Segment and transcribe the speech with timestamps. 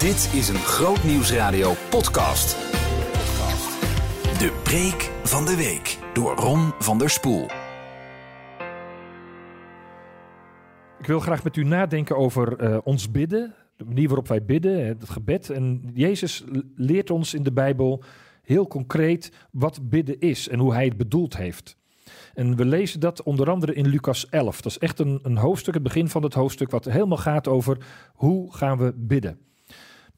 [0.00, 2.56] Dit is een Groot Nieuwsradio podcast.
[4.38, 7.44] De preek van de week door Ron van der Spoel.
[10.98, 14.86] Ik wil graag met u nadenken over eh, ons bidden, de manier waarop wij bidden,
[14.86, 15.50] het gebed.
[15.50, 16.44] En Jezus
[16.76, 18.02] leert ons in de Bijbel
[18.42, 21.76] heel concreet wat bidden is en hoe hij het bedoeld heeft.
[22.34, 24.60] En we lezen dat onder andere in Lucas 11.
[24.60, 27.78] Dat is echt een, een hoofdstuk, het begin van het hoofdstuk, wat helemaal gaat over
[28.14, 29.49] hoe gaan we bidden.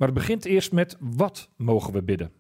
[0.02, 2.33] Maar het begint eerst met wat mogen we bidden.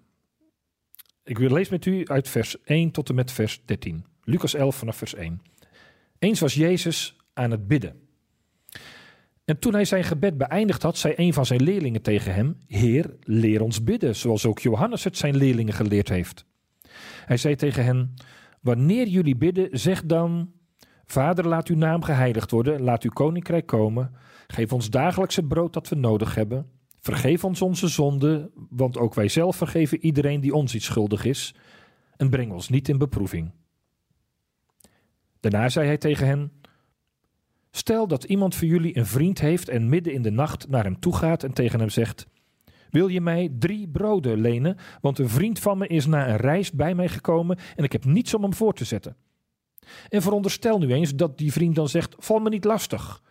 [1.24, 4.04] Ik wil lezen met u uit vers 1 tot en met vers 13.
[4.22, 5.42] Lucas 11 vanaf vers 1.
[6.18, 8.00] Eens was Jezus aan het bidden.
[9.44, 13.16] En toen hij zijn gebed beëindigd had, zei een van zijn leerlingen tegen hem: Heer,
[13.20, 16.44] leer ons bidden, zoals ook Johannes het zijn leerlingen geleerd heeft.
[17.24, 18.14] Hij zei tegen hen:
[18.60, 20.52] Wanneer jullie bidden, zeg dan:
[21.04, 24.14] Vader, laat uw naam geheiligd worden, laat uw koninkrijk komen.
[24.46, 26.80] Geef ons dagelijks het brood dat we nodig hebben.
[27.02, 31.54] Vergeef ons onze zonden, want ook wij zelf vergeven iedereen die ons iets schuldig is.
[32.16, 33.50] En breng ons niet in beproeving.
[35.40, 36.52] Daarna zei hij tegen hen:
[37.70, 41.00] Stel dat iemand voor jullie een vriend heeft en midden in de nacht naar hem
[41.00, 42.26] toe gaat en tegen hem zegt:
[42.90, 44.76] Wil je mij drie broden lenen?
[45.00, 48.04] Want een vriend van me is na een reis bij mij gekomen en ik heb
[48.04, 49.16] niets om hem voor te zetten.
[50.08, 53.22] En veronderstel nu eens dat die vriend dan zegt: Val me niet lastig.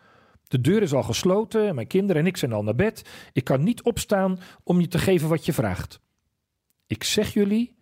[0.52, 3.09] De deur is al gesloten, mijn kinderen en ik zijn al naar bed.
[3.33, 5.99] Ik kan niet opstaan om je te geven wat je vraagt.
[6.88, 7.75] Ik zeg jullie,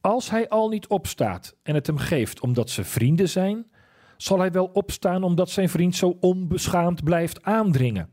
[0.00, 3.70] als hij al niet opstaat en het hem geeft omdat ze vrienden zijn,
[4.16, 8.10] zal hij wel opstaan omdat zijn vriend zo onbeschaamd blijft aandringen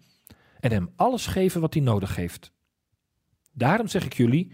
[0.59, 2.51] en hem alles geven wat hij nodig heeft.
[3.53, 4.51] Daarom zeg ik jullie: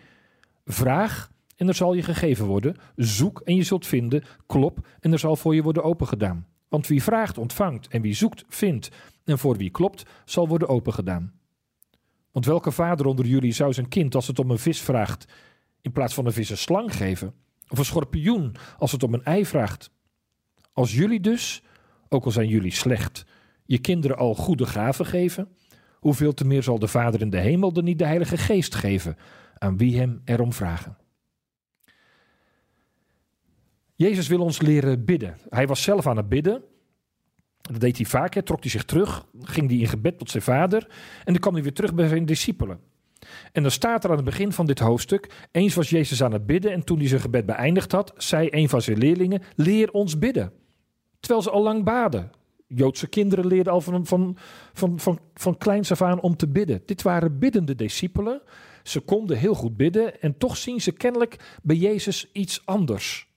[0.65, 5.19] vraag en er zal je gegeven worden, zoek en je zult vinden, klop en er
[5.19, 6.54] zal voor je worden opengedaan.
[6.67, 8.89] Want wie vraagt, ontvangt, en wie zoekt, vindt,
[9.23, 11.33] en voor wie klopt, zal worden opengedaan.
[12.31, 15.25] Want welke vader onder jullie zou zijn kind, als het om een vis vraagt,
[15.81, 17.33] in plaats van een vis een slang geven?
[17.67, 19.91] Of een schorpioen, als het om een ei vraagt?
[20.73, 21.63] Als jullie dus,
[22.09, 23.25] ook al zijn jullie slecht,
[23.65, 25.47] je kinderen al goede gaven geven,
[25.99, 29.17] hoeveel te meer zal de Vader in de hemel dan niet de Heilige Geest geven
[29.57, 30.97] aan wie hem erom vragen?
[33.95, 35.37] Jezus wil ons leren bidden.
[35.49, 36.63] Hij was zelf aan het bidden.
[37.61, 38.41] Dat deed hij vaak.
[38.41, 40.87] Trok hij zich terug, ging hij in gebed tot zijn vader.
[41.23, 42.79] En dan kwam hij weer terug bij zijn discipelen.
[43.51, 46.45] En dan staat er aan het begin van dit hoofdstuk: Eens was Jezus aan het
[46.45, 46.71] bidden.
[46.71, 50.51] En toen hij zijn gebed beëindigd had, zei een van zijn leerlingen: Leer ons bidden.
[51.19, 52.31] Terwijl ze al lang baden.
[52.67, 54.37] Joodse kinderen leerden al van, van,
[54.73, 56.81] van, van, van kleins af aan om te bidden.
[56.85, 58.41] Dit waren biddende discipelen.
[58.83, 60.21] Ze konden heel goed bidden.
[60.21, 63.34] En toch zien ze kennelijk bij Jezus iets anders.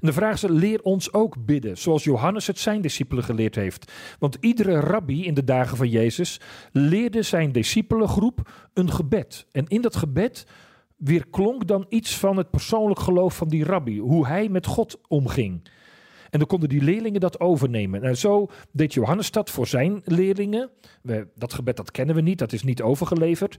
[0.00, 3.92] De vraag is, leer ons ook bidden, zoals Johannes het zijn discipelen geleerd heeft.
[4.18, 6.40] Want iedere rabbi in de dagen van Jezus
[6.72, 9.46] leerde zijn discipelengroep een gebed.
[9.52, 10.46] En in dat gebed
[10.96, 15.00] weer klonk dan iets van het persoonlijk geloof van die rabbi, hoe hij met God
[15.08, 15.68] omging.
[16.30, 17.98] En dan konden die leerlingen dat overnemen.
[17.98, 20.70] En nou, zo deed Johannes dat voor zijn leerlingen.
[21.34, 23.58] Dat gebed dat kennen we niet, dat is niet overgeleverd.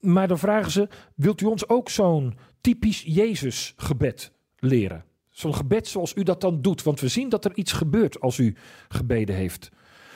[0.00, 5.04] Maar dan vragen ze, wilt u ons ook zo'n typisch Jezus gebed leren?
[5.32, 6.82] Zo'n gebed zoals u dat dan doet.
[6.82, 8.56] Want we zien dat er iets gebeurt als u
[8.88, 9.68] gebeden heeft.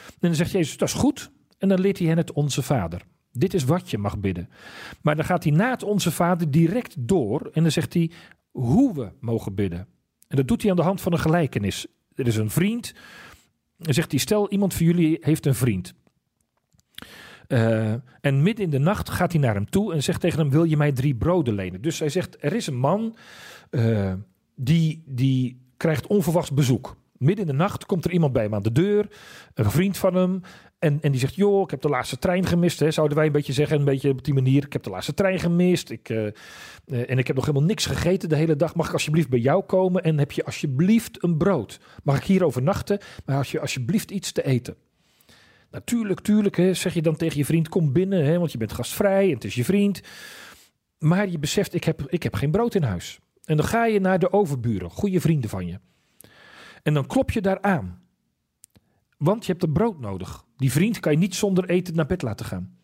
[0.06, 1.30] En dan zegt Jezus, dat is goed.
[1.58, 3.02] En dan leert hij hen het Onze Vader.
[3.32, 4.48] Dit is wat je mag bidden.
[5.02, 7.50] Maar dan gaat hij na het Onze Vader direct door.
[7.52, 8.10] En dan zegt hij
[8.50, 9.86] hoe we mogen bidden.
[10.28, 11.86] En dat doet hij aan de hand van een gelijkenis.
[12.14, 12.94] Er is een vriend.
[13.78, 15.94] En zegt hij, stel iemand van jullie heeft een vriend.
[17.48, 20.50] Uh, en midden in de nacht gaat hij naar hem toe en zegt tegen hem:
[20.50, 21.82] Wil je mij drie broden lenen?
[21.82, 23.16] Dus hij zegt: Er is een man.
[23.70, 24.12] Uh,
[24.56, 26.96] die, die krijgt onverwachts bezoek.
[27.18, 29.08] Midden in de nacht komt er iemand bij hem aan de deur,
[29.54, 30.40] een vriend van hem.
[30.78, 32.80] En, en die zegt, joh, ik heb de laatste trein gemist.
[32.80, 34.64] Hè, zouden wij een beetje zeggen, een beetje op die manier.
[34.64, 35.90] Ik heb de laatste trein gemist.
[35.90, 36.26] Ik, uh,
[36.86, 38.74] en ik heb nog helemaal niks gegeten de hele dag.
[38.74, 40.02] Mag ik alsjeblieft bij jou komen?
[40.02, 41.80] En heb je alsjeblieft een brood?
[42.02, 42.98] Mag ik hier overnachten?
[43.24, 44.76] Maar als je alsjeblieft iets te eten?
[45.70, 48.24] Natuurlijk, tuurlijk, hè, zeg je dan tegen je vriend, kom binnen.
[48.24, 50.00] Hè, want je bent gastvrij en het is je vriend.
[50.98, 53.20] Maar je beseft, ik heb, ik heb geen brood in huis.
[53.46, 55.80] En dan ga je naar de overburen, goede vrienden van je.
[56.82, 58.02] En dan klop je daar aan.
[59.18, 60.44] Want je hebt een brood nodig.
[60.56, 62.75] Die vriend kan je niet zonder eten naar bed laten gaan.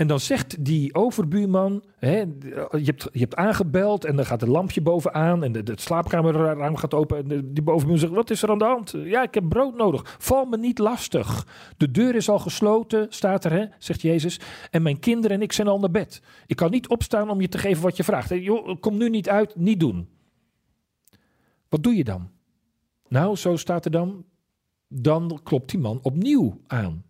[0.00, 4.50] En dan zegt die overbuurman, hè, je, hebt, je hebt aangebeld en dan gaat het
[4.50, 7.30] lampje bovenaan en de, de slaapkamerruim gaat open.
[7.30, 8.94] En die bovenbuurman zegt, wat is er aan de hand?
[9.04, 10.16] Ja, ik heb brood nodig.
[10.18, 11.46] Val me niet lastig.
[11.76, 14.40] De deur is al gesloten, staat er, hè, zegt Jezus.
[14.70, 16.22] En mijn kinderen en ik zijn al naar bed.
[16.46, 18.28] Ik kan niet opstaan om je te geven wat je vraagt.
[18.28, 20.08] Joh, kom nu niet uit, niet doen.
[21.68, 22.30] Wat doe je dan?
[23.08, 24.24] Nou, zo staat er dan.
[24.88, 27.04] Dan klopt die man opnieuw aan.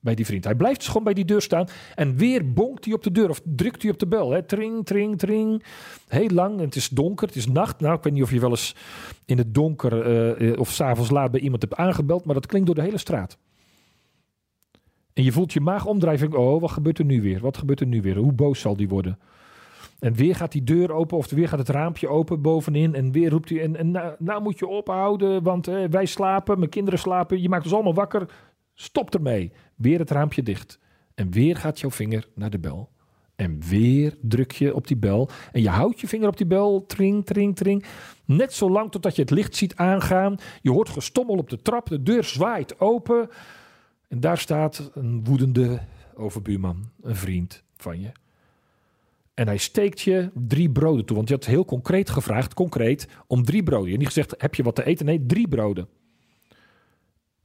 [0.00, 0.44] Bij die vriend.
[0.44, 3.28] Hij blijft dus gewoon bij die deur staan en weer bonkt hij op de deur
[3.28, 4.30] of drukt hij op de bel.
[4.30, 4.42] Hè.
[4.42, 5.64] Tring, tring, tring.
[6.08, 6.58] Heel lang.
[6.58, 7.80] En het is donker, het is nacht.
[7.80, 8.76] Nou, ik weet niet of je wel eens
[9.24, 12.76] in het donker uh, of s'avonds laat bij iemand hebt aangebeld, maar dat klinkt door
[12.76, 13.38] de hele straat.
[15.12, 16.36] En je voelt je maag omdrijven.
[16.36, 17.40] Oh, wat gebeurt er nu weer?
[17.40, 18.16] Wat gebeurt er nu weer?
[18.16, 19.18] Hoe boos zal die worden?
[19.98, 22.94] En weer gaat die deur open of weer gaat het raampje open bovenin.
[22.94, 26.58] En weer roept hij, en, en nou, nou moet je ophouden, want eh, wij slapen,
[26.58, 27.42] mijn kinderen slapen.
[27.42, 28.26] Je maakt ons allemaal wakker.
[28.80, 29.52] Stop ermee.
[29.76, 30.78] Weer het raampje dicht.
[31.14, 32.90] En weer gaat jouw vinger naar de bel.
[33.36, 35.30] En weer druk je op die bel.
[35.52, 36.86] En je houdt je vinger op die bel.
[36.86, 37.84] Tring, tring, tring.
[38.24, 40.36] Net zo lang totdat je het licht ziet aangaan.
[40.62, 41.88] Je hoort gestommel op de trap.
[41.88, 43.28] De deur zwaait open.
[44.08, 45.80] En daar staat een woedende
[46.14, 46.90] overbuurman.
[47.02, 48.12] Een vriend van je.
[49.34, 51.16] En hij steekt je drie broden toe.
[51.16, 53.90] Want je had heel concreet gevraagd, concreet, om drie broden.
[53.90, 55.06] Je niet gezegd, heb je wat te eten?
[55.06, 55.88] Nee, drie broden.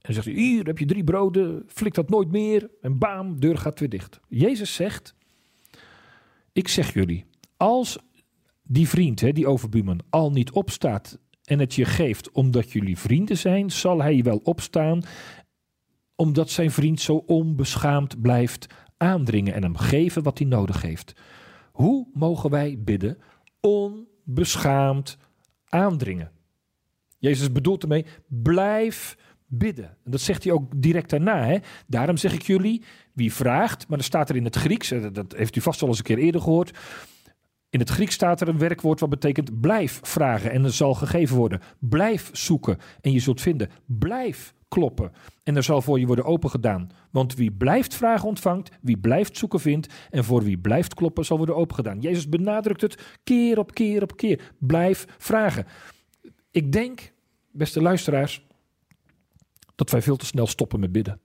[0.06, 2.70] En zegt hij, hier heb je drie broden, flik dat nooit meer.
[2.80, 4.20] En bam, deur gaat weer dicht.
[4.28, 5.14] Jezus zegt,
[6.52, 7.24] ik zeg jullie,
[7.56, 7.98] als
[8.62, 13.38] die vriend, hè, die overbuurman, al niet opstaat en het je geeft omdat jullie vrienden
[13.38, 15.02] zijn, zal hij wel opstaan
[16.16, 18.66] omdat zijn vriend zo onbeschaamd blijft
[18.96, 21.12] aandringen en hem geven wat hij nodig heeft.
[21.72, 23.18] Hoe mogen wij bidden?
[23.60, 25.18] Onbeschaamd
[25.64, 26.30] aandringen.
[27.18, 29.16] Jezus bedoelt ermee, blijf
[29.46, 29.96] bidden.
[30.04, 31.44] En dat zegt hij ook direct daarna.
[31.44, 31.58] Hè?
[31.86, 32.82] Daarom zeg ik jullie,
[33.12, 35.88] wie vraagt, maar dan staat er in het Grieks, eh, dat heeft u vast al
[35.88, 36.78] eens een keer eerder gehoord.
[37.70, 41.36] In het Grieks staat er een werkwoord wat betekent blijf vragen en er zal gegeven
[41.36, 41.60] worden.
[41.78, 43.70] Blijf zoeken en je zult vinden.
[43.86, 45.12] Blijf kloppen
[45.42, 46.90] en er zal voor je worden opengedaan.
[47.10, 51.36] Want wie blijft vragen ontvangt, wie blijft zoeken vindt en voor wie blijft kloppen zal
[51.36, 52.00] worden opengedaan.
[52.00, 54.52] Jezus benadrukt het keer op keer op keer.
[54.58, 55.66] Blijf vragen.
[56.50, 57.12] Ik denk,
[57.52, 58.46] beste luisteraars,
[59.76, 61.20] dat wij veel te snel stoppen met bidden.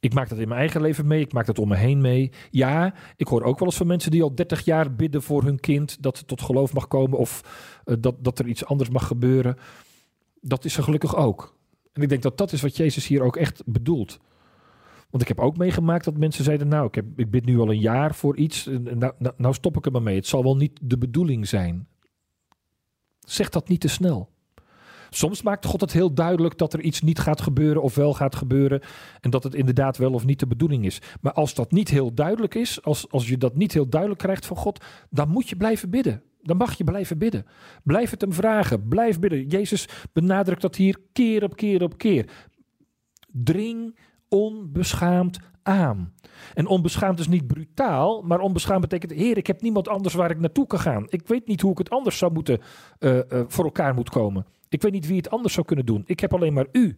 [0.00, 2.32] Ik maak dat in mijn eigen leven mee, ik maak dat om me heen mee.
[2.50, 5.60] Ja, ik hoor ook wel eens van mensen die al 30 jaar bidden voor hun
[5.60, 7.42] kind dat het tot geloof mag komen of
[7.84, 9.56] uh, dat, dat er iets anders mag gebeuren.
[10.40, 11.56] Dat is er gelukkig ook.
[11.92, 14.18] En ik denk dat dat is wat Jezus hier ook echt bedoelt.
[15.10, 17.70] Want ik heb ook meegemaakt dat mensen zeiden: Nou, ik, heb, ik bid nu al
[17.70, 18.66] een jaar voor iets.
[18.66, 20.16] Nou, nou, nou stop ik er maar mee.
[20.16, 21.88] Het zal wel niet de bedoeling zijn.
[23.20, 24.30] Zeg dat niet te snel.
[25.16, 28.34] Soms maakt God het heel duidelijk dat er iets niet gaat gebeuren of wel gaat
[28.34, 28.80] gebeuren.
[29.20, 31.00] En dat het inderdaad wel of niet de bedoeling is.
[31.20, 34.46] Maar als dat niet heel duidelijk is, als, als je dat niet heel duidelijk krijgt
[34.46, 36.22] van God, dan moet je blijven bidden.
[36.42, 37.46] Dan mag je blijven bidden.
[37.82, 38.88] Blijf het hem vragen.
[38.88, 39.46] Blijf bidden.
[39.46, 42.30] Jezus benadrukt dat hier keer op keer op keer.
[43.26, 43.98] Dring
[44.28, 46.14] onbeschaamd aan.
[46.54, 50.40] En onbeschaamd is niet brutaal, maar onbeschaamd betekent: Heer, ik heb niemand anders waar ik
[50.40, 51.06] naartoe kan gaan.
[51.08, 52.60] Ik weet niet hoe ik het anders zou moeten
[52.98, 54.46] uh, uh, voor elkaar moet komen.
[54.68, 56.02] Ik weet niet wie het anders zou kunnen doen.
[56.06, 56.96] Ik heb alleen maar u.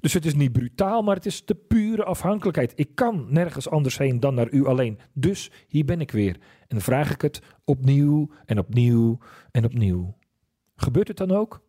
[0.00, 2.72] Dus het is niet brutaal, maar het is de pure afhankelijkheid.
[2.74, 4.98] Ik kan nergens anders heen dan naar u alleen.
[5.12, 6.36] Dus hier ben ik weer.
[6.68, 9.18] En vraag ik het opnieuw en opnieuw
[9.50, 10.16] en opnieuw.
[10.76, 11.62] Gebeurt het dan ook?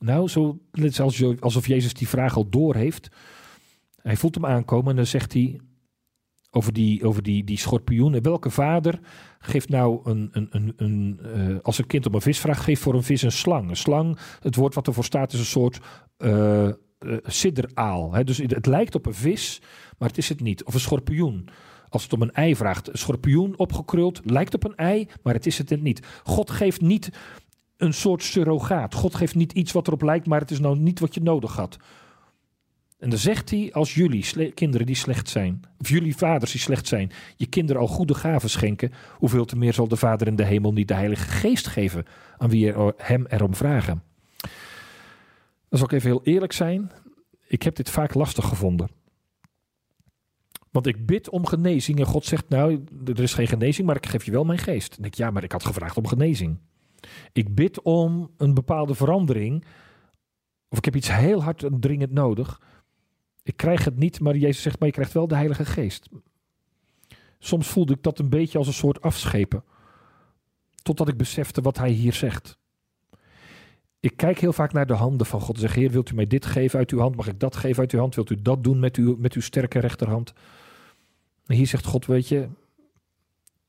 [0.00, 0.58] Nou, zo,
[1.40, 3.08] alsof Jezus die vraag al door heeft.
[4.02, 5.60] Hij voelt hem aankomen en dan zegt hij:
[6.54, 8.22] over die, over die, die schorpioen.
[8.22, 9.00] welke vader
[9.38, 12.82] geeft nou een, een, een, een uh, als een kind om een vis vraagt, geeft
[12.82, 13.70] voor een vis een slang.
[13.70, 15.80] Een slang, het woord wat ervoor staat, is een soort
[16.18, 16.68] uh,
[17.22, 18.12] sidderaal.
[18.12, 18.24] Hè?
[18.24, 19.62] Dus het, het, lijkt op een vis,
[19.98, 20.64] maar het is het niet.
[20.64, 21.48] Of een schorpioen.
[21.88, 25.46] Als het om een ei vraagt, een schorpioen opgekruld, lijkt op een ei, maar het
[25.46, 26.06] is het niet.
[26.22, 27.10] God geeft niet
[27.76, 28.94] een soort surrogaat.
[28.94, 31.56] God geeft niet iets wat erop lijkt, maar het is nou niet wat je nodig
[31.56, 31.76] had.
[32.98, 36.86] En dan zegt hij, als jullie kinderen die slecht zijn, of jullie vaders die slecht
[36.86, 40.44] zijn, je kinderen al goede gaven schenken, hoeveel te meer zal de Vader in de
[40.44, 42.04] hemel niet de Heilige Geest geven
[42.38, 44.02] aan wie hem erom vragen.
[45.68, 46.90] Dan zal ik even heel eerlijk zijn,
[47.46, 48.88] ik heb dit vaak lastig gevonden.
[50.70, 54.06] Want ik bid om genezing en God zegt, nou, er is geen genezing, maar ik
[54.06, 54.90] geef je wel mijn geest.
[54.90, 56.58] Dan denk ik, ja, maar ik had gevraagd om genezing.
[57.32, 59.64] Ik bid om een bepaalde verandering,
[60.68, 62.60] of ik heb iets heel hard en dringend nodig.
[63.44, 66.08] Ik krijg het niet, maar Jezus zegt, maar je krijgt wel de Heilige Geest.
[67.38, 69.64] Soms voelde ik dat een beetje als een soort afschepen.
[70.82, 72.58] Totdat ik besefte wat hij hier zegt.
[74.00, 76.46] Ik kijk heel vaak naar de handen van God zeg, Heer, wilt u mij dit
[76.46, 77.16] geven uit uw hand?
[77.16, 78.14] Mag ik dat geven uit uw hand?
[78.14, 80.32] Wilt u dat doen met, uw, met uw sterke rechterhand?
[81.46, 82.48] En hier zegt God, weet je,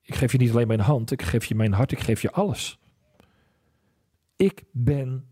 [0.02, 2.32] ik geef je niet alleen mijn hand, ik geef je mijn hart, ik geef je
[2.32, 2.80] alles.
[4.36, 5.28] Ik ben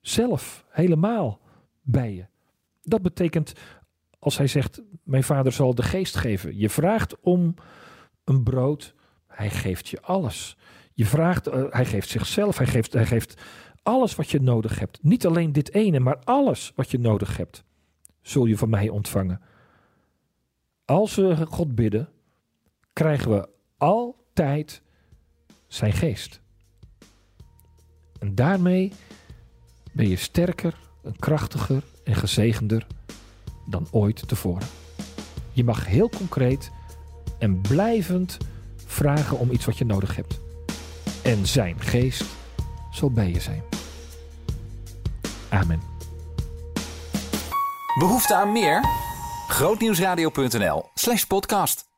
[0.00, 1.40] zelf helemaal
[1.82, 2.26] bij je.
[2.84, 3.52] Dat betekent,
[4.18, 6.58] als hij zegt, mijn vader zal de geest geven.
[6.58, 7.54] Je vraagt om
[8.24, 8.94] een brood,
[9.26, 10.56] hij geeft je alles.
[10.92, 13.42] Je vraagt, uh, hij geeft zichzelf, hij geeft, hij geeft
[13.82, 15.02] alles wat je nodig hebt.
[15.02, 17.64] Niet alleen dit ene, maar alles wat je nodig hebt.
[18.22, 19.40] zul je van mij ontvangen.
[20.84, 22.08] Als we God bidden,
[22.92, 24.82] krijgen we altijd
[25.66, 26.40] zijn geest.
[28.18, 28.92] En daarmee
[29.92, 32.86] ben je sterker, en krachtiger en gezegender
[33.66, 34.66] dan ooit tevoren.
[35.52, 36.70] Je mag heel concreet
[37.38, 38.36] en blijvend
[38.86, 40.40] vragen om iets wat je nodig hebt.
[41.22, 42.24] En zijn geest
[42.90, 43.62] zal bij je zijn.
[45.48, 45.80] Amen.
[47.98, 48.84] Behoefte aan meer?
[49.48, 51.93] Grootnieuwsradio.nl slash podcast.